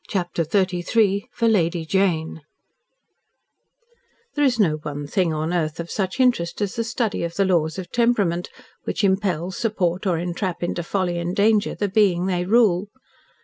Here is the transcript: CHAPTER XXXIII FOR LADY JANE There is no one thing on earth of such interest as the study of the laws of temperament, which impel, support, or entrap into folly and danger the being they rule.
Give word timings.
CHAPTER 0.07 0.43
XXXIII 0.43 1.29
FOR 1.31 1.47
LADY 1.47 1.85
JANE 1.85 2.41
There 4.33 4.43
is 4.43 4.59
no 4.59 4.77
one 4.77 5.05
thing 5.05 5.31
on 5.31 5.53
earth 5.53 5.79
of 5.79 5.91
such 5.91 6.19
interest 6.19 6.59
as 6.59 6.73
the 6.75 6.83
study 6.83 7.23
of 7.23 7.35
the 7.35 7.45
laws 7.45 7.77
of 7.77 7.91
temperament, 7.91 8.49
which 8.83 9.03
impel, 9.03 9.51
support, 9.51 10.07
or 10.07 10.17
entrap 10.17 10.63
into 10.63 10.81
folly 10.81 11.19
and 11.19 11.35
danger 11.35 11.75
the 11.75 11.87
being 11.87 12.25
they 12.25 12.45
rule. 12.45 12.87